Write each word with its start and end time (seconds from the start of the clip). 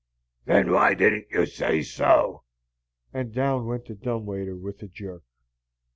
"Then 0.45 0.71
why 0.71 0.95
didn't 0.95 1.27
you 1.29 1.45
say 1.45 1.83
so?" 1.83 2.41
And 3.13 3.31
down 3.31 3.67
went 3.67 3.85
the 3.85 3.93
dumb 3.93 4.25
waiter 4.25 4.55
with 4.55 4.81
a 4.81 4.87
jerk. 4.87 5.21